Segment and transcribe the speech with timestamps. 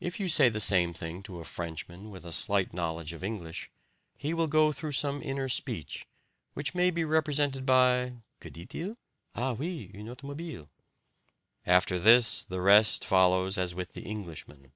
[0.00, 3.70] If you say the same thing to a Frenchman with a slight knowledge of English
[4.16, 6.04] he will go through some inner speech
[6.54, 8.96] which may be represented by "Que dit il?
[9.36, 10.68] Ah, oui, une automobile!"
[11.64, 14.72] After this, the rest follows as with the Englishman.